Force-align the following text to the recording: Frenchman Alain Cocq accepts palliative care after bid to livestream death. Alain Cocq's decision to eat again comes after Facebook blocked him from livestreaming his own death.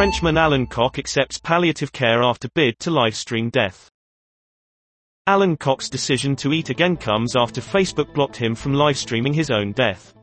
Frenchman 0.00 0.38
Alain 0.38 0.66
Cocq 0.66 0.98
accepts 0.98 1.36
palliative 1.36 1.92
care 1.92 2.22
after 2.22 2.48
bid 2.54 2.78
to 2.78 2.88
livestream 2.88 3.52
death. 3.52 3.90
Alain 5.26 5.58
Cocq's 5.58 5.90
decision 5.90 6.34
to 6.36 6.54
eat 6.54 6.70
again 6.70 6.96
comes 6.96 7.36
after 7.36 7.60
Facebook 7.60 8.14
blocked 8.14 8.36
him 8.36 8.54
from 8.54 8.72
livestreaming 8.72 9.34
his 9.34 9.50
own 9.50 9.72
death. 9.72 10.14